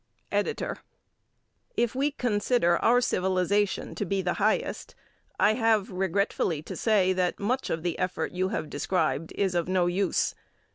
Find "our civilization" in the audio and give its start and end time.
2.77-3.93